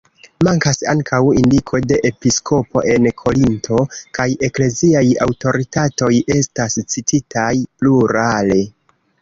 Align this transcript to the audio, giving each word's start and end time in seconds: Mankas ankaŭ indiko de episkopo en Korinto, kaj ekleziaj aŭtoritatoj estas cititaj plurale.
Mankas 0.45 0.77
ankaŭ 0.93 1.19
indiko 1.41 1.81
de 1.91 1.99
episkopo 2.09 2.83
en 2.95 3.05
Korinto, 3.23 3.81
kaj 4.19 4.27
ekleziaj 4.49 5.05
aŭtoritatoj 5.27 6.11
estas 6.41 6.83
cititaj 6.95 7.55
plurale. 7.81 8.61